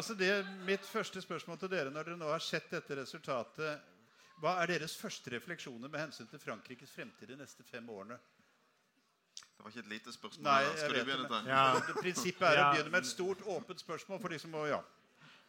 [0.00, 0.32] altså det,
[0.66, 3.88] mitt første spørsmål til dere når dere nå har sett dette resultatet
[4.40, 8.16] Hva er deres første refleksjoner med hensyn til Frankrikes fremtid de neste fem årene?
[9.60, 10.44] Det var ikke et lite spørsmål.
[10.46, 11.40] Nei, jeg Skal du vet begynne det.
[11.50, 11.64] Ja.
[12.04, 14.80] Prinsippet er å begynne med et stort, åpent spørsmål for de som må Ja.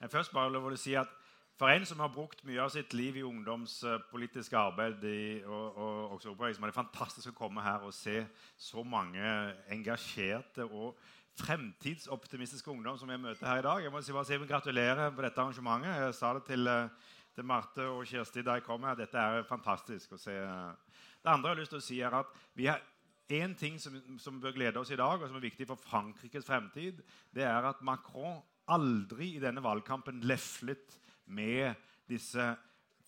[0.01, 1.20] Jeg først bare lov å si at
[1.61, 6.13] For en som har brukt mye av sitt liv i ungdomspolitisk arbeid i, og, og
[6.15, 8.23] også som er det fantastisk å komme her og se
[8.57, 9.21] så mange
[9.69, 10.95] engasjerte og
[11.37, 13.83] fremtidsoptimistiske ungdom som jeg møter her i dag.
[13.85, 15.99] Jeg må si bare si Gratulerer på dette arrangementet.
[16.01, 18.97] Jeg sa det til, eh, til Marte og Kjersti da jeg kom her.
[18.97, 20.33] Dette er fantastisk å se.
[20.33, 22.81] Det andre jeg har lyst til å si, er at vi har
[23.29, 26.49] én ting som, som bør glede oss i dag, og som er viktig for Frankrikes
[26.49, 30.97] fremtid, det er at Macron aldri i denne valgkampen leflet
[31.31, 31.73] med
[32.09, 32.55] disse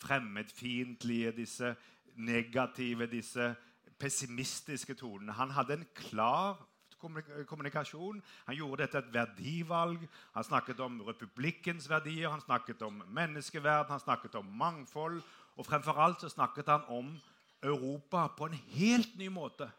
[0.01, 1.75] fremmedfiendtlige, disse
[2.15, 3.55] negative, disse
[3.99, 5.31] pessimistiske tonene.
[5.31, 6.57] Han hadde en klar
[7.47, 8.21] kommunikasjon.
[8.47, 10.07] Han gjorde dette et verdivalg.
[10.33, 15.21] Han snakket om republikkens verdier, han snakket om menneskeverd, han snakket om mangfold.
[15.55, 17.13] Og fremfor alt så snakket han om
[17.63, 19.69] Europa på en helt ny måte.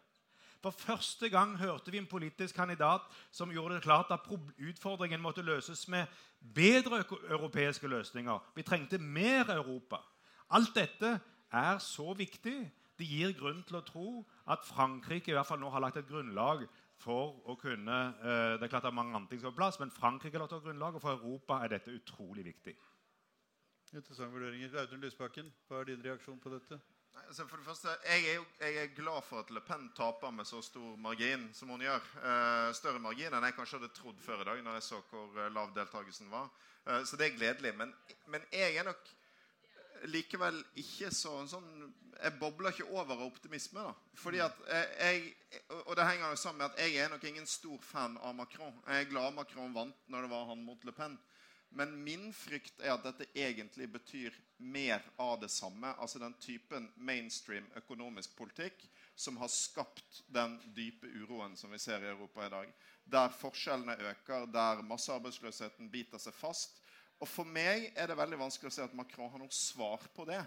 [0.65, 4.25] For første gang hørte vi en politisk kandidat som gjorde det klart at
[4.69, 6.07] utfordringen måtte løses med
[6.55, 8.39] bedre europeiske løsninger.
[8.55, 9.99] Vi trengte mer Europa.
[10.49, 11.19] Alt dette
[11.51, 12.71] er så viktig.
[12.97, 14.07] Det gir grunn til å tro
[14.49, 16.65] at Frankrike i hvert fall nå har lagt et grunnlag
[16.97, 19.61] for å kunne eh, Det er klart det er mange andre ting som er på
[19.61, 22.73] plass, men Frankrike har lagt et grunnlag, og for Europa er dette utrolig viktig.
[23.93, 24.79] Interessante vurderinger.
[24.81, 26.81] Audun Lysbakken, hva er din reaksjon på dette?
[27.27, 30.31] Altså for det første, jeg er, jo, jeg er glad for at Le Pen taper
[30.31, 32.07] med så stor margin som hun gjør.
[32.21, 35.39] Eh, større margin enn jeg kanskje hadde trodd før i dag, når jeg så hvor
[35.39, 36.49] eh, lav deltakelsen var.
[36.85, 37.73] Eh, så det er gledelig.
[37.79, 37.93] Men,
[38.31, 39.11] men jeg er nok
[40.11, 41.69] likevel ikke så sånn
[42.15, 43.81] Jeg bobler ikke over av optimisme.
[43.83, 43.93] da.
[44.15, 47.47] Fordi at jeg, jeg, Og det henger jo sammen med at jeg er nok ingen
[47.47, 48.75] stor fan av Macron.
[48.87, 51.17] Jeg er glad Macron vant når det var han mot Le Pen.
[51.75, 55.89] Men min frykt er at dette egentlig betyr mer av det samme.
[55.99, 62.03] Altså den typen mainstream økonomisk politikk som har skapt den dype uroen som vi ser
[62.03, 62.71] i Europa i dag.
[63.03, 66.79] Der forskjellene øker, der massearbeidsløsheten biter seg fast.
[67.19, 70.27] Og For meg er det veldig vanskelig å se at Macron har noe svar på
[70.31, 70.39] det.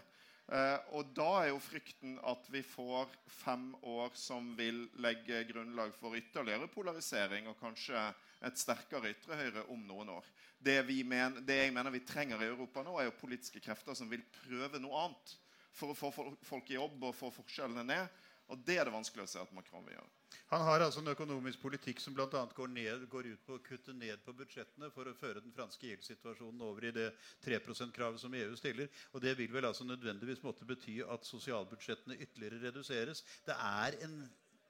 [0.48, 5.92] Uh, og da er jo frykten at vi får fem år som vil legge grunnlag
[6.00, 8.00] for ytterligere polarisering og kanskje
[8.46, 10.30] et sterkere ytre høyre om noen år.
[10.58, 13.98] Det, vi men, det jeg mener vi trenger i Europa nå, er jo politiske krefter
[13.98, 15.34] som vil prøve noe annet
[15.78, 16.10] for å få
[16.46, 18.24] folk i jobb og få forskjellene ned.
[18.48, 20.14] Og det er det vanskelig å se at Macron vil gjøre.
[20.48, 22.26] Han har altså en økonomisk politikk som bl.a.
[22.56, 22.72] Går,
[23.12, 26.88] går ut på å kutte ned på budsjettene for å føre den franske gjeldssituasjonen over
[26.88, 27.10] i det
[27.44, 28.88] 3 %-kravet som EU stiller.
[29.12, 33.24] Og det vil vel altså nødvendigvis måtte bety at sosialbudsjettene ytterligere reduseres.
[33.44, 34.22] Det er en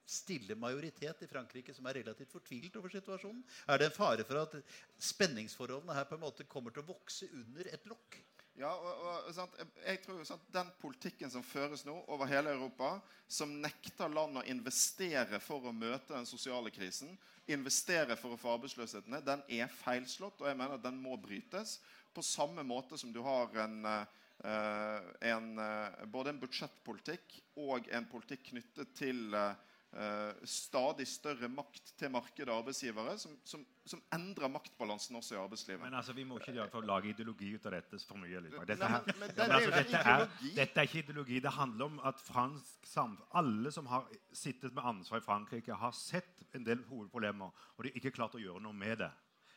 [0.09, 3.45] stille majoritet i Frankrike som er relativt fortvilt over situasjonen.
[3.69, 4.57] Er det en fare for at
[5.11, 8.21] spenningsforholdene her på en måte kommer til å vokse under et lokk?
[8.59, 9.59] Ja, og, og?
[9.87, 12.97] Jeg tror jo Den politikken som føres nå over hele Europa,
[13.31, 17.13] som nekter land å investere for å møte den sosiale krisen,
[17.47, 20.43] investere for å få arbeidsløsheten ned, den er feilslått.
[20.43, 21.79] Og jeg mener at den må brytes.
[22.15, 28.11] På samme måte som du har en, eh, en, eh, både en budsjettpolitikk og en
[28.11, 29.55] politikk knyttet til eh,
[30.47, 35.83] stadig større makt til markedet og arbeidsgivere, som, som, som endrer maktbalansen også i arbeidslivet.
[35.83, 38.41] Men altså, vi må ikke gjøre for å lage ideologi ut av dette for mye.
[38.45, 38.67] Liksom.
[38.69, 40.27] Dette, Nei, her, men- men det er men altså, dette, er,
[40.61, 41.41] dette er ikke ideologi.
[41.49, 45.93] Det handler om at fransk samf- alle som har sittet med ansvar i Frankrike, har
[45.93, 49.11] sett en del hovedproblemer, og de har ikke klart å gjøre noe med det.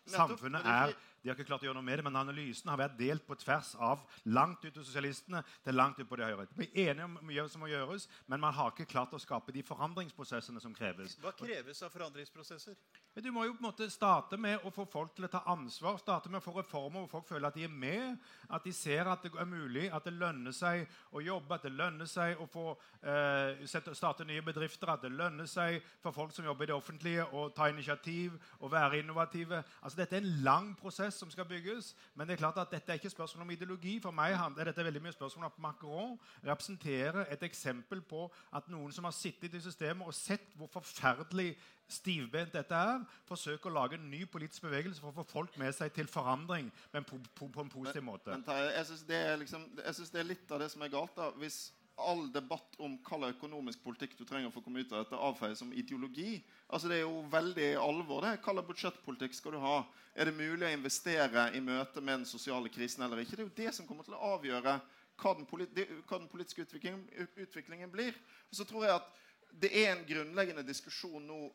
[0.09, 2.98] Samfunnet er, De har ikke klart å gjøre noe med det, men analysen har vært
[2.98, 4.02] delt på tvers av
[4.34, 6.48] langt ut til sosialistene til langt ut på de høyre.
[6.58, 9.54] Vi er enige om mye som må gjøres, men man har ikke klart å skape
[9.54, 11.20] de forandringsprosessene som kreves.
[11.22, 12.80] Hva kreves av forandringsprosesser?
[13.22, 16.00] Du må jo på en måte starte med å få folk til å ta ansvar.
[16.02, 18.18] Starte med å få reformer hvor folk føler at de er med.
[18.50, 21.74] At de ser at det er mulig, at det lønner seg å jobbe, at det
[21.76, 22.66] lønner seg å få
[23.04, 24.90] eh, starte nye bedrifter.
[24.96, 28.72] At det lønner seg for folk som jobber i det offentlige, å ta initiativ og
[28.74, 29.62] være innovative.
[29.84, 31.96] Altså Dette er en lang prosess som skal bygges.
[32.16, 33.98] Men det er klart at dette er ikke spørsmål om ideologi.
[34.04, 36.16] For meg handler dette veldig mye spørsmål om at Macron
[36.48, 38.25] representerer et eksempel på
[38.56, 41.56] at noen som har sittet i systemet og sett hvor forferdelig
[41.92, 45.75] stivbent dette er, forsøker å lage en ny politisk bevegelse for å få folk med
[45.75, 48.31] seg til forandring men på, på, på en positiv måte.
[48.31, 51.16] Men men, jeg syns det, liksom, jeg det er litt av det som er galt.
[51.18, 51.60] da, Hvis
[51.98, 55.60] all debatt om hva økonomisk politikk du trenger for å komme ut av dette, avfeies
[55.62, 56.42] som ideologi
[56.72, 58.22] altså Det er jo veldig alvor.
[58.22, 58.40] det.
[58.40, 59.84] Hva slags budsjettpolitikk skal du ha?
[60.16, 63.36] Er det mulig å investere i møte med den sosiale krisen eller ikke?
[63.36, 64.80] Det er jo det som kommer til å avgjøre
[65.22, 67.04] hva den, politi hva den politiske utviklingen,
[67.36, 68.16] utviklingen blir.
[68.50, 69.12] Og så tror jeg at
[69.52, 71.50] det er en grunnleggende diskusjon nå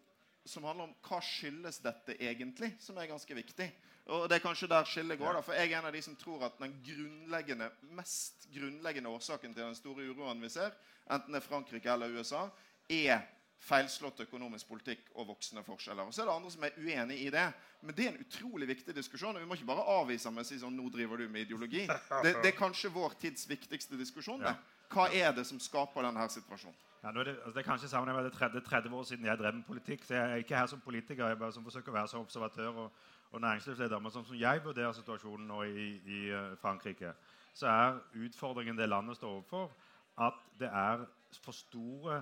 [0.46, 3.68] som handler om hva skyldes dette egentlig, som er ganske viktig.
[4.14, 5.34] Og det er kanskje der skillet går.
[5.34, 9.54] da, for Jeg er en av de som tror at den grunnleggende, mest grunnleggende årsaken
[9.54, 10.76] til den store uroen vi ser,
[11.10, 12.46] enten det er Frankrike eller USA,
[12.88, 13.24] er
[13.66, 16.06] feilslått økonomisk politikk og voksende forskjeller.
[16.06, 17.46] Og så er det andre som er uenig i det.
[17.82, 19.34] Men det er en utrolig viktig diskusjon.
[19.34, 21.86] og Vi må ikke bare avvise med å si sånn, nå driver du med ideologi.
[22.24, 24.44] Det, det er kanskje vår tids viktigste diskusjon.
[24.44, 24.54] det.
[24.92, 26.76] Hva er det som skaper denne situasjonen?
[27.06, 29.54] Ja, det, altså det er kanskje sammen med det 30, 30 år siden jeg drev
[29.54, 30.04] med politikk.
[30.04, 32.80] så Jeg er ikke her som politiker, jeg bare som forsøker å være som observatør
[32.82, 32.96] og,
[33.30, 34.00] og næringslivsleder.
[34.02, 37.12] Men sånn som jeg vurderer situasjonen nå i, i uh, Frankrike,
[37.54, 39.70] så er utfordringen det landet står overfor,
[40.18, 41.04] at det er
[41.44, 42.18] for store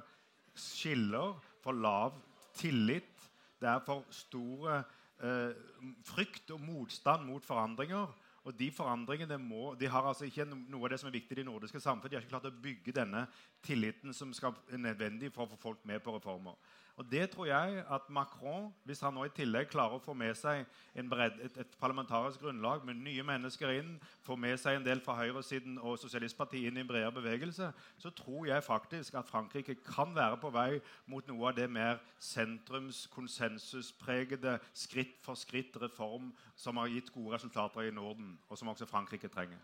[0.54, 1.32] skiller,
[1.64, 2.20] for lav
[2.54, 3.24] tillit.
[3.60, 4.82] Det er for store
[5.24, 5.56] eh,
[6.04, 8.12] frykt og motstand mot forandringer.
[8.44, 11.40] Og de forandringene må, de har altså ikke noe av det som er viktig i
[11.40, 12.12] det nordiske samfunnet.
[12.12, 13.22] De har ikke klart å bygge denne
[13.64, 16.58] tilliten som skal, nødvendig for å få folk med på reformer.
[16.96, 20.36] Og det tror jeg at Macron, hvis han nå i tillegg klarer å få med
[20.38, 20.62] seg
[21.10, 25.16] bred, et, et, parlamentarisk grunnlag med nye mennesker inn, få med seg en del fra
[25.18, 30.14] høyresiden og sosialistpartiet inn i en bredere bevegelse, så tror jeg faktisk at Frankrike kan
[30.14, 30.68] være på vei
[31.10, 37.88] mot noe av det mer sentrums, konsensuspregede, skritt for skritt-reform som har gitt gode resultater
[37.88, 39.58] i Norden, og som også Frankrike trenger.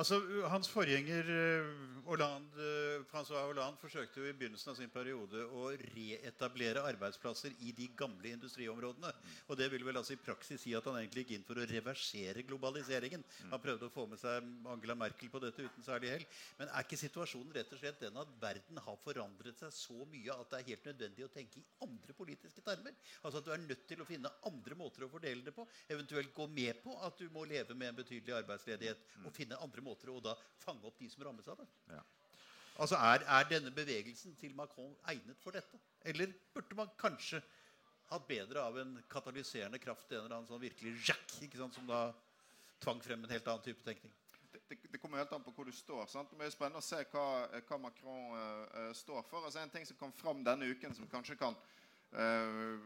[0.00, 0.16] Altså,
[0.48, 1.66] Hans forgjenger eh,
[2.06, 7.74] Hollande, eh, Francois Hollande forsøkte jo i begynnelsen av sin periode å reetablere arbeidsplasser i
[7.76, 9.10] de gamle industriområdene.
[9.50, 11.66] Og det vil vel altså i praksis si at han egentlig gikk inn for å
[11.68, 13.24] reversere globaliseringen.
[13.50, 16.24] Han prøvde å få med seg Angela Merkel på dette uten særlig hell.
[16.60, 20.38] Men er ikke situasjonen rett og slett den at verden har forandret seg så mye
[20.38, 22.96] at det er helt nødvendig å tenke i andre politiske termer?
[23.20, 25.68] Altså at du er nødt til å finne andre måter å fordele det på.
[25.92, 29.06] Eventuelt gå med på at du må leve med en betydelig arbeidsledighet.
[29.26, 31.68] og finne andre andre måter å da fange opp de som rammes av det.
[31.90, 32.02] Ja.
[32.80, 35.78] Altså, er, er, denne bevegelsen til Macron egnet for dette?
[36.08, 37.42] Eller burde man kanskje
[38.10, 41.86] hatt bedre av en katalyserende kraft, en eller annen sånn virkelig jack, ikke sant, som
[41.90, 42.08] da
[42.80, 44.14] tvang frem en helt annen type tenkning?
[44.50, 46.06] Det, det, det, kommer helt an på hvor du står.
[46.10, 46.32] Sant?
[46.32, 47.26] Det er spennende å se hva,
[47.68, 49.44] hva Macron uh, står for.
[49.44, 51.58] Altså, en ting som kom fram denne uken, som kanskje kan
[52.16, 52.80] uh,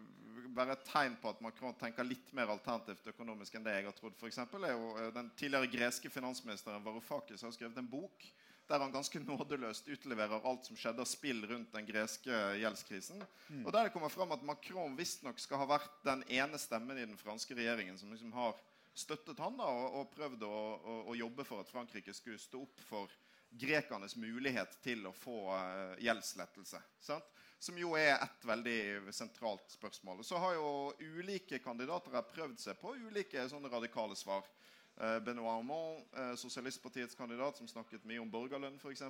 [0.55, 3.97] være et tegn på at Macron tenker litt mer alternativt økonomisk enn det jeg har
[3.99, 4.17] trodd.
[4.21, 8.27] For eksempel, er jo eh, Den tidligere greske finansministeren Varoufakis har skrevet en bok
[8.69, 13.21] der han ganske nådeløst utleverer alt som skjedde av spill rundt den greske gjeldskrisen.
[13.49, 13.65] Mm.
[13.67, 17.05] Og der det kommer fram at Macron visstnok skal ha vært den ene stemmen i
[17.05, 18.57] den franske regjeringen som liksom har
[18.95, 22.63] støttet han da, og, og prøvd å, å, å, jobbe for at Frankrike skulle stå
[22.63, 23.13] opp for
[23.55, 26.81] grekernes mulighet til å få uh, gjeldslettelse.
[27.03, 27.27] Sant?
[27.65, 30.21] Som jo er et veldig sentralt spørsmål.
[30.25, 34.45] Så har jo ulike kandidater prøvd seg på ulike sånne radikale svar.
[35.01, 39.07] Eh, Benoit Armand, eh, sosialistpartiets kandidat, som snakket mye om borgerlønn f.eks.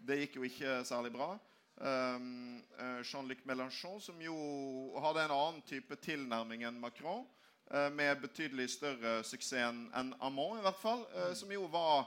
[0.00, 1.34] Det gikk jo ikke særlig bra.
[1.74, 2.62] Um,
[3.02, 4.34] Jean-Luc Mélenchon, som jo
[5.02, 7.24] hadde en annen type tilnærming enn Macron,
[7.96, 12.04] med betydelig større suksess enn Armand, i hvert fall, uh, som jo var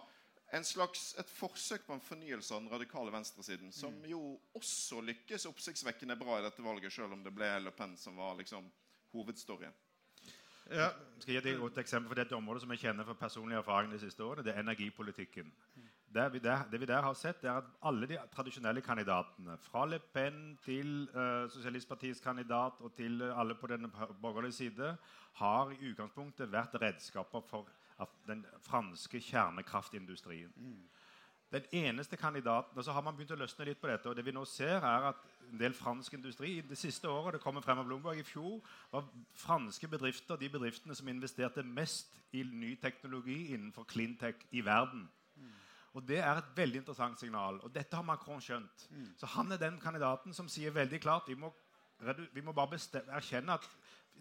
[0.64, 4.06] slags, et forsøk på en fornyelse av den radikale venstresiden, som mm.
[4.12, 4.22] jo
[4.56, 8.38] også lykkes oppsiktsvekkende bra i dette valget, selv om det ble Le Pen som var
[8.40, 8.70] liksom
[9.12, 9.76] hovedstoryen.
[10.72, 10.90] Ja.
[11.20, 13.92] Skal jeg gi et godt eksempel for dette området som jeg kjenner fra personlig erfaring
[13.92, 14.44] de siste årene.
[14.44, 15.52] Det er energipolitikken.
[16.08, 19.86] Det vi, der, det vi der har sett, er at alle de tradisjonelle kandidatene, fra
[19.86, 23.92] Le Pen til uh, Sosialistpartiets kandidat og til alle på den
[24.22, 24.96] borgerlige side,
[25.40, 27.68] har i utgangspunktet vært redskaper for
[28.28, 30.54] den franske kjernekraftindustrien.
[31.52, 34.26] Den eneste kandidaten, og så har man begynt å løsne litt på dette, og det
[34.28, 37.80] vi nå ser er at en del fransk industri det siste året det kommer frem
[37.80, 38.60] av Bloomberg i fjor,
[38.92, 45.07] var franske bedrifter de bedriftene som investerte mest i ny teknologi innenfor cleantech i verden.
[45.98, 47.56] Og Det er et veldig interessant signal.
[47.66, 48.83] Og dette har Macron skjønt.
[48.92, 49.07] Mm.
[49.18, 51.50] Så han er den kandidaten som sier veldig klart vi må,
[52.33, 52.77] vi må bare
[53.18, 53.69] erkjenne at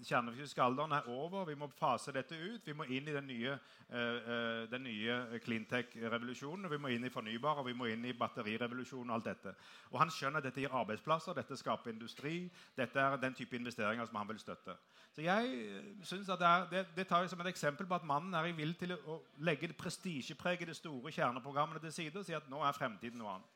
[0.04, 1.44] kjernefysiske alderen er over.
[1.44, 2.66] Vi må fase dette ut.
[2.66, 3.56] Vi må inn i den nye,
[3.90, 6.70] uh, nye cleantech-revolusjonen.
[6.70, 9.10] Vi må inn i fornybar, og vi må inn i batterirevolusjonen.
[9.10, 9.54] og alt dette.
[9.90, 12.50] Og Han skjønner at dette gir arbeidsplasser, dette skaper industri.
[12.76, 14.76] Dette er den type investeringer som han vil støtte.
[15.12, 17.94] Så jeg eh, synes at det, er, det, det tar jeg som et eksempel på
[17.94, 22.48] at mannen er villig til å legge det store kjerneprogrammene til side og si at
[22.50, 23.55] nå er fremtiden noe annet.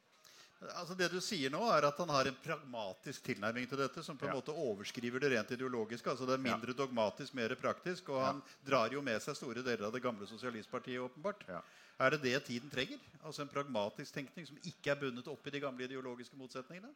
[0.60, 4.18] Altså Det du sier nå, er at han har en pragmatisk tilnærming til dette som
[4.20, 4.40] på en ja.
[4.40, 6.10] måte overskriver det rent ideologiske.
[6.10, 6.78] altså Det er mindre ja.
[6.82, 8.10] dogmatisk, mer praktisk.
[8.12, 11.46] Og han drar jo med seg store deler av det gamle sosialistpartiet, åpenbart.
[12.00, 13.00] Er det det tiden trenger?
[13.22, 16.92] Altså En pragmatisk tenkning som ikke er bundet opp i de gamle ideologiske motsetningene?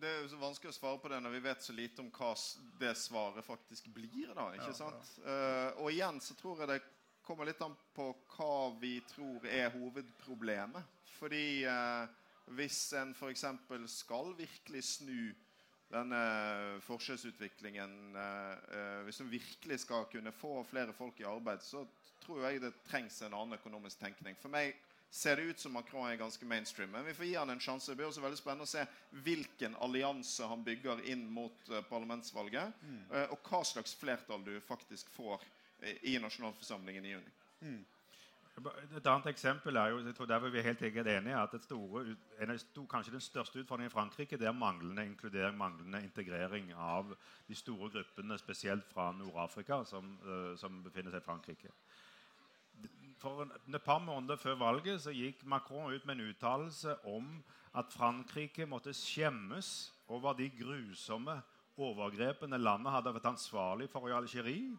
[0.00, 2.08] Det er jo så vanskelig å svare på det når vi vet så lite om
[2.14, 2.30] hva
[2.80, 4.30] det svaret faktisk blir.
[4.36, 5.12] da, ikke sant?
[5.24, 6.80] Uh, og igjen så tror jeg det
[7.30, 10.98] kommer litt an på hva vi tror er hovedproblemet.
[11.14, 12.02] Fordi eh,
[12.56, 13.44] hvis en f.eks.
[13.92, 15.30] skal virkelig snu
[15.90, 16.18] denne
[16.86, 18.14] forskjellsutviklingen
[19.02, 21.82] Hvis en virkelig skal kunne få flere folk i arbeid, så
[22.22, 24.36] tror jeg det trengs en annen økonomisk tenkning.
[24.38, 24.76] For meg
[25.10, 26.92] ser det ut som Macron er ganske mainstream.
[26.94, 27.90] Men vi får gi han en sjanse.
[27.90, 28.84] Det blir også veldig spennende å se
[29.26, 32.76] hvilken allianse han bygger inn mot uh, parlamentsvalget.
[32.82, 33.00] Mm.
[33.34, 35.42] Og hva slags flertall du faktisk får
[36.02, 37.32] i nasjonalforsamlingen i juni.
[37.60, 37.80] Mm.
[38.96, 42.02] Et annet eksempel er jo, jeg tror der vi er helt enige, at store,
[42.58, 47.14] sto, kanskje den største utfordringen i Frankrike det er manglende inkludering, manglende integrering av
[47.48, 50.18] de store gruppene, spesielt fra Nord-Afrika, som,
[50.56, 51.72] som befinner seg i Frankrike
[53.20, 57.26] for et par måneder før valget så gikk Macron ut med en uttalelse om
[57.76, 61.36] at Frankrike måtte skjemmes over de grusomme
[61.80, 64.72] overgrepene landet hadde vært ansvarlig for i Algerie,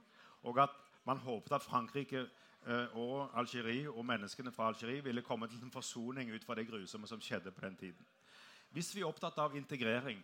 [0.44, 0.74] og at
[1.06, 2.26] man håpet at Frankrike
[2.68, 6.68] eh, og Algerie og menneskene fra Algerie ville komme til en forsoning ut fra det
[6.68, 8.06] grusomme som skjedde på den tiden.
[8.72, 10.22] Hvis vi er opptatt av integrering,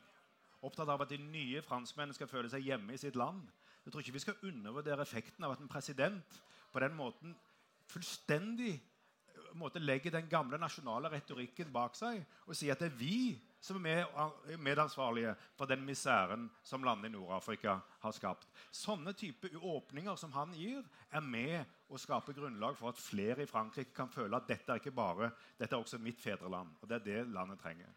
[0.62, 3.42] opptatt av at de nye franskmennene skal føle seg hjemme i sitt land,
[3.84, 6.40] jeg tror ikke vi skal undervurdere effekten av at en president
[6.74, 7.36] på den måten
[7.88, 13.00] fullstendig eh, måte, legger den gamle nasjonale retorikken bak seg og sier at det er
[13.00, 13.20] vi
[13.60, 14.06] som er
[14.62, 18.48] medansvarlige for den misæren som landet i Nord-Afrika har skapt.
[18.72, 23.50] Sånne type åpninger som han gir, er med å skape grunnlag for at flere i
[23.50, 26.76] Frankrike kan føle at dette er ikke bare, dette er også mitt fedreland.
[26.82, 27.94] Og det er det landet trenger.